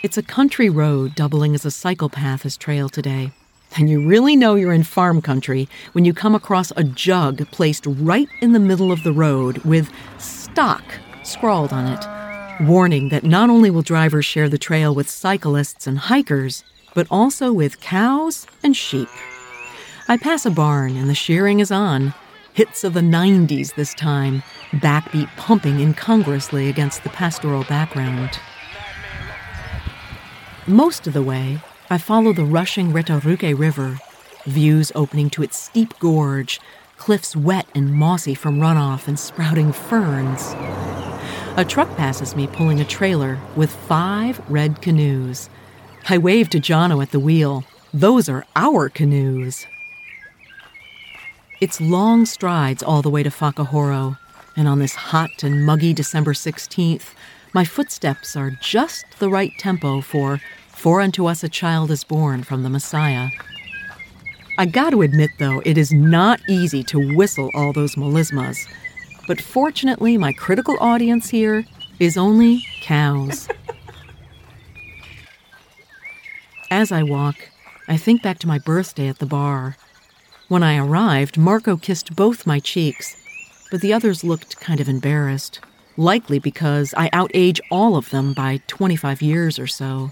It's 0.03 0.17
a 0.17 0.23
country 0.23 0.69
road 0.69 1.13
doubling 1.13 1.53
as 1.53 1.65
a 1.65 1.71
cycle 1.71 2.09
path 2.09 2.45
as 2.45 2.55
trail 2.55 2.87
today. 2.87 3.31
And 3.75 3.89
you 3.89 4.07
really 4.07 4.37
know 4.37 4.55
you're 4.55 4.71
in 4.71 4.83
farm 4.83 5.21
country 5.21 5.67
when 5.91 6.05
you 6.05 6.13
come 6.13 6.33
across 6.33 6.71
a 6.77 6.83
jug 6.85 7.45
placed 7.51 7.85
right 7.85 8.29
in 8.41 8.53
the 8.53 8.59
middle 8.59 8.93
of 8.93 9.03
the 9.03 9.11
road 9.11 9.57
with 9.59 9.91
stock 10.17 10.83
scrawled 11.27 11.73
on 11.73 11.85
it, 11.85 12.63
warning 12.67 13.09
that 13.09 13.23
not 13.23 13.49
only 13.49 13.69
will 13.69 13.81
drivers 13.81 14.25
share 14.25 14.49
the 14.49 14.57
trail 14.57 14.95
with 14.95 15.09
cyclists 15.09 15.85
and 15.85 15.97
hikers, 15.97 16.63
but 16.95 17.07
also 17.11 17.51
with 17.51 17.79
cows 17.81 18.47
and 18.63 18.75
sheep. 18.75 19.09
I 20.07 20.17
pass 20.17 20.45
a 20.45 20.49
barn 20.49 20.95
and 20.95 21.09
the 21.09 21.15
shearing 21.15 21.59
is 21.59 21.71
on. 21.71 22.13
Hits 22.53 22.83
of 22.83 22.93
the 22.93 23.01
90s 23.01 23.75
this 23.75 23.93
time, 23.93 24.41
backbeat 24.71 25.27
pumping 25.35 25.79
incongruously 25.79 26.69
against 26.69 27.03
the 27.03 27.09
pastoral 27.09 27.63
background. 27.65 28.39
Most 30.65 31.05
of 31.07 31.13
the 31.13 31.21
way, 31.21 31.59
I 31.89 31.97
follow 31.97 32.33
the 32.33 32.45
rushing 32.45 32.91
Retaruke 32.91 33.57
River, 33.57 33.99
views 34.45 34.91
opening 34.95 35.29
to 35.31 35.43
its 35.43 35.57
steep 35.57 35.97
gorge, 35.99 36.59
cliffs 36.97 37.35
wet 37.35 37.67
and 37.75 37.93
mossy 37.93 38.33
from 38.33 38.59
runoff 38.59 39.07
and 39.07 39.19
sprouting 39.19 39.71
ferns. 39.71 40.55
A 41.57 41.65
truck 41.65 41.89
passes 41.97 42.35
me 42.35 42.45
pulling 42.45 42.79
a 42.79 42.85
trailer 42.85 43.39
with 43.55 43.71
five 43.71 44.39
red 44.47 44.79
canoes. 44.79 45.49
I 46.07 46.19
wave 46.19 46.51
to 46.51 46.59
Jono 46.59 47.01
at 47.01 47.09
the 47.09 47.19
wheel. 47.19 47.63
Those 47.91 48.29
are 48.29 48.45
our 48.55 48.89
canoes. 48.89 49.65
It's 51.59 51.81
long 51.81 52.27
strides 52.27 52.83
all 52.83 53.01
the 53.01 53.09
way 53.09 53.23
to 53.23 53.31
Whakahoro, 53.31 54.19
and 54.55 54.67
on 54.67 54.77
this 54.77 54.93
hot 54.93 55.41
and 55.41 55.65
muggy 55.65 55.93
December 55.93 56.33
16th, 56.33 57.15
my 57.55 57.65
footsteps 57.65 58.35
are 58.35 58.51
just 58.61 59.05
the 59.17 59.27
right 59.27 59.51
tempo 59.57 60.01
for 60.01 60.39
For 60.67 61.01
unto 61.01 61.25
us 61.25 61.43
a 61.43 61.49
child 61.49 61.89
is 61.89 62.03
born 62.03 62.43
from 62.43 62.61
the 62.61 62.69
Messiah. 62.69 63.29
I 64.59 64.67
gotta 64.67 65.01
admit, 65.01 65.31
though, 65.39 65.63
it 65.65 65.75
is 65.75 65.91
not 65.91 66.39
easy 66.47 66.83
to 66.83 67.15
whistle 67.15 67.49
all 67.55 67.73
those 67.73 67.95
melismas. 67.95 68.67
But 69.27 69.41
fortunately, 69.41 70.17
my 70.17 70.31
critical 70.31 70.77
audience 70.79 71.29
here 71.29 71.65
is 71.99 72.17
only 72.17 72.65
cows. 72.81 73.49
As 76.71 76.91
I 76.91 77.03
walk, 77.03 77.35
I 77.89 77.97
think 77.97 78.23
back 78.23 78.39
to 78.39 78.47
my 78.47 78.57
birthday 78.57 79.07
at 79.07 79.19
the 79.19 79.25
bar. 79.25 79.75
When 80.47 80.63
I 80.63 80.77
arrived, 80.77 81.37
Marco 81.37 81.75
kissed 81.75 82.15
both 82.15 82.47
my 82.47 82.59
cheeks, 82.59 83.17
but 83.69 83.81
the 83.81 83.91
others 83.91 84.23
looked 84.23 84.61
kind 84.61 84.79
of 84.79 84.87
embarrassed, 84.87 85.59
likely 85.97 86.39
because 86.39 86.93
I 86.95 87.09
outage 87.09 87.59
all 87.69 87.97
of 87.97 88.09
them 88.11 88.33
by 88.33 88.61
25 88.67 89.21
years 89.21 89.59
or 89.59 89.67
so. 89.67 90.11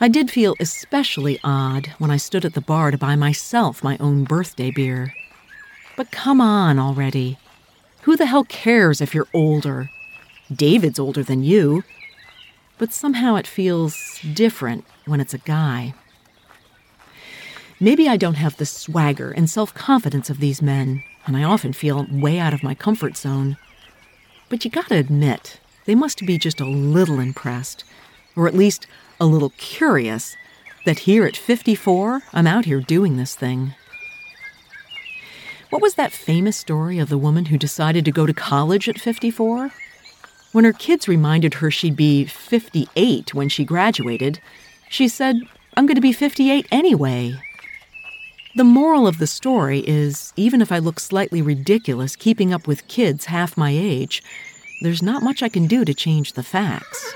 I 0.00 0.08
did 0.08 0.30
feel 0.30 0.56
especially 0.58 1.38
odd 1.44 1.88
when 1.98 2.10
I 2.10 2.16
stood 2.16 2.46
at 2.46 2.54
the 2.54 2.62
bar 2.62 2.90
to 2.90 2.96
buy 2.96 3.16
myself 3.16 3.84
my 3.84 3.98
own 3.98 4.24
birthday 4.24 4.70
beer. 4.70 5.12
But 5.96 6.10
come 6.10 6.40
on 6.40 6.78
already. 6.78 7.36
Who 8.02 8.16
the 8.16 8.26
hell 8.26 8.44
cares 8.44 9.00
if 9.00 9.14
you're 9.14 9.28
older? 9.34 9.90
David's 10.52 10.98
older 10.98 11.22
than 11.22 11.44
you. 11.44 11.84
But 12.78 12.92
somehow 12.92 13.36
it 13.36 13.46
feels 13.46 14.20
different 14.32 14.84
when 15.04 15.20
it's 15.20 15.34
a 15.34 15.38
guy. 15.38 15.94
Maybe 17.78 18.08
I 18.08 18.16
don't 18.16 18.34
have 18.34 18.56
the 18.56 18.66
swagger 18.66 19.30
and 19.30 19.48
self 19.48 19.74
confidence 19.74 20.30
of 20.30 20.40
these 20.40 20.62
men, 20.62 21.02
and 21.26 21.36
I 21.36 21.44
often 21.44 21.72
feel 21.72 22.06
way 22.10 22.38
out 22.38 22.54
of 22.54 22.62
my 22.62 22.74
comfort 22.74 23.16
zone. 23.16 23.56
But 24.48 24.64
you 24.64 24.70
gotta 24.70 24.96
admit, 24.96 25.60
they 25.84 25.94
must 25.94 26.24
be 26.26 26.38
just 26.38 26.60
a 26.60 26.66
little 26.66 27.20
impressed, 27.20 27.84
or 28.34 28.48
at 28.48 28.54
least 28.54 28.86
a 29.20 29.26
little 29.26 29.50
curious 29.58 30.36
that 30.86 31.00
here 31.00 31.24
at 31.24 31.36
54, 31.36 32.22
I'm 32.32 32.46
out 32.46 32.64
here 32.64 32.80
doing 32.80 33.16
this 33.16 33.34
thing. 33.34 33.74
What 35.70 35.82
was 35.82 35.94
that 35.94 36.10
famous 36.10 36.56
story 36.56 36.98
of 36.98 37.08
the 37.08 37.18
woman 37.18 37.46
who 37.46 37.56
decided 37.56 38.04
to 38.04 38.10
go 38.10 38.26
to 38.26 38.34
college 38.34 38.88
at 38.88 38.98
54? 38.98 39.70
When 40.50 40.64
her 40.64 40.72
kids 40.72 41.06
reminded 41.06 41.54
her 41.54 41.70
she'd 41.70 41.94
be 41.94 42.24
58 42.24 43.34
when 43.34 43.48
she 43.48 43.64
graduated, 43.64 44.40
she 44.88 45.06
said, 45.06 45.36
I'm 45.76 45.86
going 45.86 45.94
to 45.94 46.00
be 46.00 46.12
58 46.12 46.66
anyway. 46.72 47.34
The 48.56 48.64
moral 48.64 49.06
of 49.06 49.18
the 49.18 49.28
story 49.28 49.84
is 49.86 50.32
even 50.34 50.60
if 50.60 50.72
I 50.72 50.80
look 50.80 50.98
slightly 50.98 51.40
ridiculous 51.40 52.16
keeping 52.16 52.52
up 52.52 52.66
with 52.66 52.88
kids 52.88 53.26
half 53.26 53.56
my 53.56 53.70
age, 53.70 54.24
there's 54.82 55.04
not 55.04 55.22
much 55.22 55.40
I 55.40 55.48
can 55.48 55.68
do 55.68 55.84
to 55.84 55.94
change 55.94 56.32
the 56.32 56.42
facts. 56.42 57.14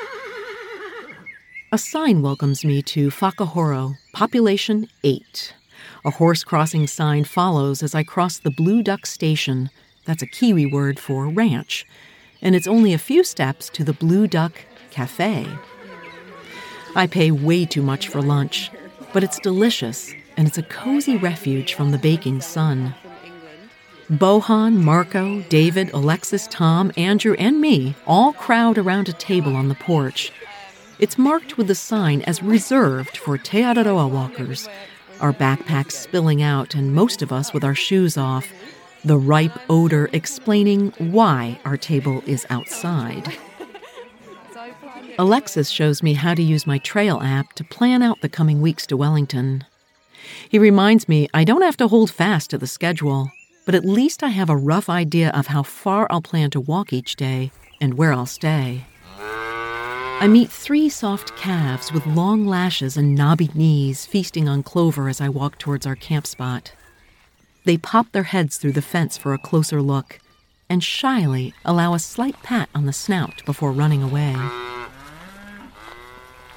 A 1.73 1.79
sign 1.79 2.23
welcomes 2.23 2.65
me 2.65 2.83
to 2.83 3.11
Whakahoro, 3.11 3.97
population 4.13 4.89
8. 5.03 5.55
A 6.05 6.11
horse 6.11 6.45
crossing 6.45 6.87
sign 6.87 7.25
follows 7.25 7.83
as 7.83 7.95
I 7.95 8.03
cross 8.03 8.39
the 8.39 8.51
Blue 8.51 8.83
Duck 8.83 9.07
Station. 9.07 9.71
That's 10.05 10.23
a 10.23 10.27
Kiwi 10.27 10.67
word 10.67 10.99
for 10.99 11.29
ranch. 11.29 11.87
And 12.43 12.55
it's 12.55 12.67
only 12.67 12.93
a 12.93 12.99
few 12.99 13.25
steps 13.25 13.69
to 13.71 13.85
the 13.85 13.93
Blue 13.93 14.27
Duck 14.27 14.53
Cafe. 14.91 15.47
I 16.95 17.07
pay 17.07 17.31
way 17.31 17.65
too 17.65 17.83
much 17.83 18.09
for 18.09 18.23
lunch, 18.23 18.71
but 19.13 19.25
it's 19.25 19.39
delicious 19.41 20.13
and 20.37 20.47
it's 20.47 20.59
a 20.59 20.63
cozy 20.63 21.17
refuge 21.17 21.75
from 21.75 21.91
the 21.91 21.99
baking 21.99 22.41
sun. 22.41 22.95
Bohan, 24.11 24.83
Marco, 24.83 25.41
David, 25.49 25.91
Alexis, 25.95 26.47
Tom, 26.49 26.93
Andrew, 26.97 27.35
and 27.39 27.61
me 27.61 27.95
all 28.07 28.33
crowd 28.35 28.77
around 28.77 29.09
a 29.09 29.15
table 29.15 29.57
on 29.57 29.69
the 29.69 29.75
porch. 29.75 30.31
It's 30.99 31.19
marked 31.19 31.57
with 31.57 31.71
a 31.71 31.75
sign 31.75 32.21
as 32.23 32.43
reserved 32.43 33.17
for 33.17 33.39
Te 33.39 33.63
Araroa 33.63 34.09
walkers, 34.09 34.69
our 35.25 35.33
backpacks 35.33 35.93
spilling 35.93 36.43
out 36.43 36.75
and 36.75 36.95
most 36.95 37.23
of 37.23 37.33
us 37.33 37.55
with 37.55 37.65
our 37.65 37.75
shoes 37.75 38.19
off, 38.19 38.53
the 39.07 39.17
ripe 39.17 39.59
odor 39.71 40.11
explaining 40.13 40.91
why 40.99 41.59
our 41.65 41.79
table 41.79 42.23
is 42.27 42.45
outside. 42.51 43.35
Alexis 45.19 45.71
shows 45.71 46.03
me 46.03 46.13
how 46.13 46.35
to 46.35 46.43
use 46.43 46.67
my 46.67 46.77
trail 46.77 47.23
app 47.23 47.55
to 47.55 47.65
plan 47.65 48.03
out 48.03 48.21
the 48.21 48.29
coming 48.29 48.61
weeks 48.61 48.87
to 48.87 48.99
Wellington. 48.99 49.65
He 50.47 50.59
reminds 50.59 51.09
me 51.09 51.27
I 51.33 51.45
don't 51.45 51.63
have 51.63 51.79
to 51.79 51.89
hold 51.89 52.11
fast 52.11 52.51
to 52.51 52.59
the 52.59 52.67
schedule, 52.67 53.33
but 53.65 53.75
at 53.75 53.87
least 53.87 54.23
I 54.23 54.29
have 54.29 54.51
a 54.51 54.57
rough 54.59 54.91
idea 54.91 55.31
of 55.31 55.47
how 55.47 55.63
far 55.63 56.07
I'll 56.11 56.21
plan 56.21 56.51
to 56.51 56.61
walk 56.61 56.93
each 56.93 57.17
day 57.17 57.51
and 57.81 57.95
where 57.95 58.13
I'll 58.13 58.27
stay. 58.27 58.85
I 60.21 60.29
meet 60.29 60.51
three 60.51 60.89
soft 60.89 61.37
calves 61.37 61.93
with 61.93 62.07
long 62.07 62.47
lashes 62.47 62.97
and 62.97 63.15
knobby 63.15 63.51
knees 63.55 64.07
feasting 64.07 64.49
on 64.49 64.63
clover 64.63 65.09
as 65.09 65.21
I 65.21 65.29
walk 65.29 65.59
towards 65.59 65.87
our 65.87 65.97
camp 65.97 66.27
spot. 66.27 66.73
They 67.65 67.77
pop 67.77 68.13
their 68.13 68.23
heads 68.23 68.57
through 68.57 68.73
the 68.73 68.81
fence 68.81 69.19
for 69.19 69.35
a 69.35 69.39
closer 69.39 69.83
look 69.83 70.21
and 70.71 70.83
shyly 70.83 71.53
allow 71.65 71.93
a 71.93 71.99
slight 71.99 72.43
pat 72.43 72.71
on 72.75 72.87
the 72.87 72.93
snout 72.93 73.45
before 73.45 73.73
running 73.73 74.03
away. 74.03 74.35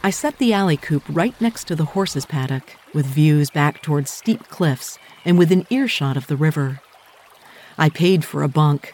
I 0.04 0.12
set 0.12 0.38
the 0.38 0.54
alley 0.54 0.78
coop 0.78 1.04
right 1.10 1.40
next 1.42 1.66
to 1.68 1.76
the 1.76 1.86
horses' 1.86 2.26
paddock, 2.26 2.78
with 2.94 3.06
views 3.06 3.50
back 3.50 3.82
towards 3.82 4.10
steep 4.10 4.48
cliffs 4.48 4.98
and 5.26 5.38
within 5.38 5.68
earshot 5.70 6.16
of 6.16 6.28
the 6.28 6.38
river. 6.38 6.80
I 7.78 7.90
paid 7.90 8.24
for 8.24 8.44
a 8.44 8.48
bunk, 8.48 8.94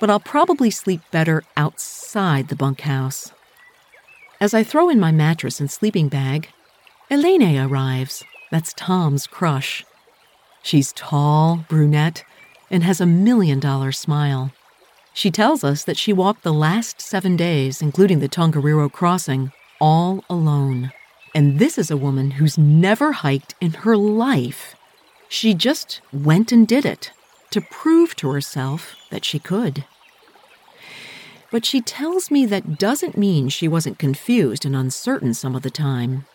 but 0.00 0.10
I'll 0.10 0.18
probably 0.18 0.70
sleep 0.70 1.02
better 1.12 1.44
outside 1.56 2.48
the 2.48 2.56
bunkhouse. 2.56 3.32
As 4.40 4.54
I 4.54 4.62
throw 4.62 4.88
in 4.88 5.00
my 5.00 5.10
mattress 5.10 5.58
and 5.58 5.68
sleeping 5.68 6.08
bag, 6.08 6.50
Eline 7.10 7.58
arrives. 7.58 8.22
That's 8.52 8.72
Tom's 8.72 9.26
crush. 9.26 9.84
She's 10.62 10.92
tall, 10.92 11.64
brunette, 11.68 12.22
and 12.70 12.84
has 12.84 13.00
a 13.00 13.06
million 13.06 13.58
dollar 13.58 13.90
smile. 13.90 14.52
She 15.12 15.32
tells 15.32 15.64
us 15.64 15.82
that 15.84 15.96
she 15.96 16.12
walked 16.12 16.44
the 16.44 16.52
last 16.52 17.00
seven 17.00 17.36
days, 17.36 17.82
including 17.82 18.20
the 18.20 18.28
Tongariro 18.28 18.92
crossing, 18.92 19.50
all 19.80 20.22
alone. 20.30 20.92
And 21.34 21.58
this 21.58 21.76
is 21.76 21.90
a 21.90 21.96
woman 21.96 22.32
who's 22.32 22.56
never 22.56 23.10
hiked 23.10 23.56
in 23.60 23.72
her 23.72 23.96
life. 23.96 24.76
She 25.28 25.52
just 25.52 26.00
went 26.12 26.52
and 26.52 26.66
did 26.66 26.86
it 26.86 27.10
to 27.50 27.60
prove 27.60 28.14
to 28.16 28.30
herself 28.30 28.94
that 29.10 29.24
she 29.24 29.40
could. 29.40 29.84
But 31.50 31.64
she 31.64 31.80
tells 31.80 32.30
me 32.30 32.44
that 32.46 32.78
doesn't 32.78 33.16
mean 33.16 33.48
she 33.48 33.68
wasn't 33.68 33.98
confused 33.98 34.66
and 34.66 34.76
uncertain 34.76 35.32
some 35.34 35.56
of 35.56 35.62
the 35.62 35.70
time. 35.70 36.26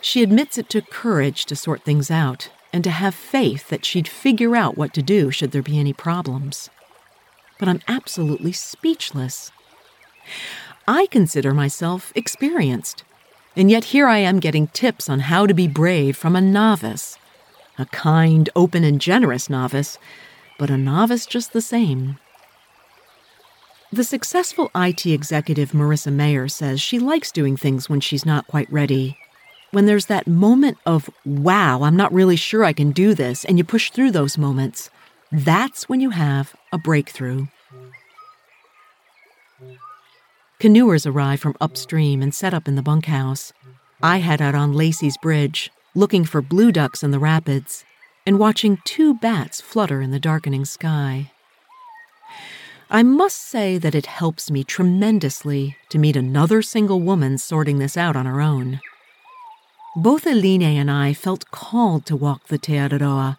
She 0.00 0.22
admits 0.22 0.58
it 0.58 0.68
took 0.68 0.90
courage 0.90 1.44
to 1.46 1.56
sort 1.56 1.82
things 1.82 2.10
out 2.10 2.50
and 2.72 2.82
to 2.84 2.90
have 2.90 3.14
faith 3.14 3.68
that 3.68 3.84
she'd 3.84 4.08
figure 4.08 4.56
out 4.56 4.76
what 4.76 4.92
to 4.94 5.02
do 5.02 5.30
should 5.30 5.52
there 5.52 5.62
be 5.62 5.78
any 5.78 5.92
problems. 5.92 6.68
But 7.58 7.68
I'm 7.68 7.80
absolutely 7.88 8.52
speechless. 8.52 9.50
I 10.86 11.06
consider 11.06 11.54
myself 11.54 12.12
experienced, 12.14 13.04
and 13.56 13.70
yet 13.70 13.84
here 13.84 14.06
I 14.08 14.18
am 14.18 14.40
getting 14.40 14.66
tips 14.68 15.08
on 15.08 15.20
how 15.20 15.46
to 15.46 15.54
be 15.54 15.66
brave 15.66 16.16
from 16.16 16.36
a 16.36 16.40
novice. 16.40 17.18
A 17.78 17.86
kind, 17.86 18.50
open, 18.54 18.84
and 18.84 19.00
generous 19.00 19.48
novice, 19.48 19.98
but 20.58 20.70
a 20.70 20.76
novice 20.76 21.26
just 21.26 21.52
the 21.52 21.60
same. 21.60 22.18
The 23.92 24.04
successful 24.04 24.70
IT 24.74 25.06
executive 25.06 25.70
Marissa 25.70 26.12
Mayer 26.12 26.48
says 26.48 26.80
she 26.80 26.98
likes 26.98 27.30
doing 27.30 27.56
things 27.56 27.88
when 27.88 28.00
she's 28.00 28.26
not 28.26 28.46
quite 28.48 28.70
ready. 28.70 29.16
When 29.70 29.86
there's 29.86 30.06
that 30.06 30.26
moment 30.26 30.78
of, 30.84 31.08
wow, 31.24 31.82
I'm 31.82 31.96
not 31.96 32.12
really 32.12 32.36
sure 32.36 32.64
I 32.64 32.72
can 32.72 32.90
do 32.90 33.14
this, 33.14 33.44
and 33.44 33.58
you 33.58 33.64
push 33.64 33.90
through 33.90 34.10
those 34.10 34.36
moments, 34.36 34.90
that's 35.30 35.88
when 35.88 36.00
you 36.00 36.10
have 36.10 36.54
a 36.72 36.78
breakthrough. 36.78 37.46
Canoers 40.58 41.06
arrive 41.06 41.40
from 41.40 41.56
upstream 41.60 42.22
and 42.22 42.34
set 42.34 42.54
up 42.54 42.66
in 42.66 42.74
the 42.74 42.82
bunkhouse. 42.82 43.52
I 44.02 44.18
head 44.18 44.42
out 44.42 44.54
on 44.54 44.72
Lacey's 44.72 45.16
Bridge, 45.18 45.70
looking 45.94 46.24
for 46.24 46.42
blue 46.42 46.72
ducks 46.72 47.02
in 47.02 47.12
the 47.12 47.18
rapids, 47.18 47.84
and 48.26 48.38
watching 48.38 48.78
two 48.84 49.14
bats 49.14 49.60
flutter 49.60 50.00
in 50.00 50.10
the 50.10 50.18
darkening 50.18 50.64
sky. 50.64 51.30
I 52.88 53.02
must 53.02 53.38
say 53.38 53.78
that 53.78 53.96
it 53.96 54.06
helps 54.06 54.48
me 54.48 54.62
tremendously 54.62 55.76
to 55.88 55.98
meet 55.98 56.14
another 56.16 56.62
single 56.62 57.00
woman 57.00 57.36
sorting 57.36 57.78
this 57.78 57.96
out 57.96 58.14
on 58.14 58.26
her 58.26 58.40
own. 58.40 58.80
Both 59.96 60.26
Eline 60.26 60.62
and 60.62 60.90
I 60.90 61.12
felt 61.12 61.50
called 61.50 62.06
to 62.06 62.14
walk 62.14 62.46
the 62.46 62.58
Te 62.58 62.74
Araroa, 62.74 63.38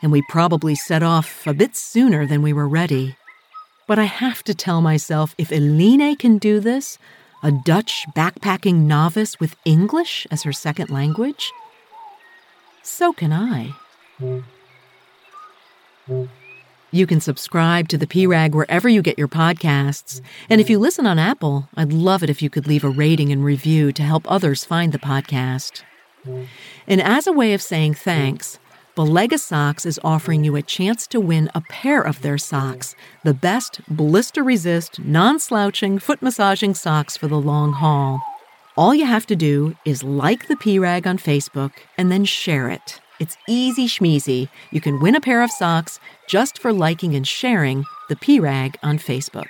and 0.00 0.10
we 0.10 0.22
probably 0.28 0.74
set 0.74 1.02
off 1.02 1.46
a 1.46 1.52
bit 1.52 1.76
sooner 1.76 2.26
than 2.26 2.40
we 2.40 2.54
were 2.54 2.68
ready. 2.68 3.16
But 3.86 3.98
I 3.98 4.04
have 4.04 4.42
to 4.44 4.54
tell 4.54 4.80
myself 4.80 5.34
if 5.36 5.52
Eline 5.52 6.16
can 6.16 6.38
do 6.38 6.58
this, 6.58 6.96
a 7.42 7.52
Dutch 7.52 8.06
backpacking 8.16 8.86
novice 8.86 9.38
with 9.38 9.56
English 9.66 10.26
as 10.30 10.42
her 10.44 10.52
second 10.52 10.88
language, 10.88 11.52
so 12.82 13.12
can 13.12 13.32
I. 13.32 13.74
You 16.96 17.06
can 17.06 17.20
subscribe 17.20 17.88
to 17.88 17.98
the 17.98 18.06
Pee 18.06 18.26
Rag 18.26 18.54
wherever 18.54 18.88
you 18.88 19.02
get 19.02 19.18
your 19.18 19.28
podcasts. 19.28 20.22
And 20.48 20.62
if 20.62 20.70
you 20.70 20.78
listen 20.78 21.06
on 21.06 21.18
Apple, 21.18 21.68
I'd 21.76 21.92
love 21.92 22.22
it 22.22 22.30
if 22.30 22.40
you 22.40 22.48
could 22.48 22.66
leave 22.66 22.84
a 22.84 22.88
rating 22.88 23.30
and 23.30 23.44
review 23.44 23.92
to 23.92 24.02
help 24.02 24.24
others 24.32 24.64
find 24.64 24.92
the 24.92 24.98
podcast. 24.98 25.82
And 26.86 27.02
as 27.02 27.26
a 27.26 27.32
way 27.32 27.52
of 27.52 27.60
saying 27.60 27.96
thanks, 27.96 28.58
Balega 28.96 29.38
Socks 29.38 29.84
is 29.84 30.00
offering 30.02 30.42
you 30.42 30.56
a 30.56 30.62
chance 30.62 31.06
to 31.08 31.20
win 31.20 31.50
a 31.54 31.60
pair 31.68 32.00
of 32.00 32.22
their 32.22 32.38
socks, 32.38 32.94
the 33.24 33.34
best 33.34 33.82
blister 33.88 34.42
resist, 34.42 34.98
non 34.98 35.38
slouching, 35.38 35.98
foot 35.98 36.22
massaging 36.22 36.72
socks 36.72 37.14
for 37.14 37.28
the 37.28 37.38
long 37.38 37.74
haul. 37.74 38.22
All 38.74 38.94
you 38.94 39.04
have 39.04 39.26
to 39.26 39.36
do 39.36 39.76
is 39.84 40.02
like 40.02 40.48
the 40.48 40.56
Pee 40.56 40.78
Rag 40.78 41.06
on 41.06 41.18
Facebook 41.18 41.72
and 41.98 42.10
then 42.10 42.24
share 42.24 42.70
it. 42.70 43.02
It's 43.18 43.38
easy 43.48 43.86
schmeezy. 43.86 44.50
You 44.70 44.82
can 44.82 45.00
win 45.00 45.14
a 45.14 45.22
pair 45.22 45.42
of 45.42 45.50
socks 45.50 45.98
just 46.28 46.58
for 46.58 46.72
liking 46.72 47.14
and 47.14 47.26
sharing 47.26 47.84
the 48.08 48.16
Pee 48.16 48.40
Rag 48.40 48.78
on 48.82 48.98
Facebook. 48.98 49.48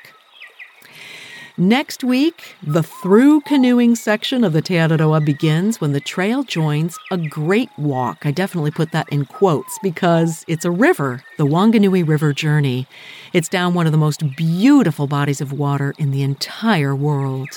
Next 1.59 2.05
week, 2.05 2.55
the 2.63 2.83
through 2.83 3.41
canoeing 3.41 3.95
section 3.95 4.45
of 4.45 4.53
the 4.53 4.61
Te 4.61 4.75
Araroa 4.75 5.25
begins 5.25 5.81
when 5.81 5.93
the 5.93 6.01
trail 6.01 6.43
joins 6.43 6.99
a 7.11 7.17
great 7.17 7.71
walk. 7.79 8.27
I 8.27 8.31
definitely 8.31 8.73
put 8.73 8.93
that 8.93 9.09
in 9.11 9.25
quotes 9.25 9.79
because 9.83 10.45
it's 10.49 10.67
a 10.67 10.71
river, 10.71 11.25
the 11.39 11.47
Wanganui 11.47 12.07
River 12.07 12.35
Journey. 12.35 12.87
It's 13.33 13.49
down 13.49 13.73
one 13.73 13.87
of 13.87 13.93
the 13.93 13.99
most 13.99 14.37
beautiful 14.37 15.07
bodies 15.07 15.41
of 15.41 15.55
water 15.55 15.95
in 15.97 16.11
the 16.11 16.23
entire 16.23 16.95
world. 16.95 17.49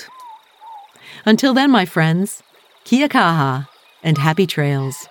Until 1.26 1.52
then, 1.52 1.70
my 1.70 1.84
friends, 1.84 2.42
kia 2.84 3.06
kaha 3.06 3.68
and 4.02 4.16
happy 4.16 4.46
trails. 4.46 5.08